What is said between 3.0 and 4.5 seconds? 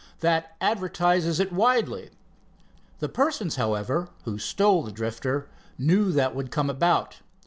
persons, however, who